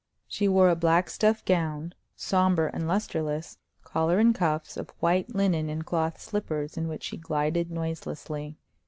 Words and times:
She 0.27 0.47
wore 0.47 0.67
a 0.71 0.75
black 0.75 1.11
stuff 1.11 1.45
gown, 1.45 1.93
somber 2.15 2.65
and 2.65 2.87
lusterless; 2.87 3.59
collar 3.83 4.17
and 4.17 4.33
cuffs 4.33 4.75
of 4.75 4.89
white 4.99 5.35
linen, 5.35 5.69
and 5.69 5.85
cloth 5.85 6.19
slippers, 6.19 6.75
in 6.75 6.87
which 6.87 7.03
she 7.03 7.17
glided 7.17 7.69
noiselessly. 7.69 8.57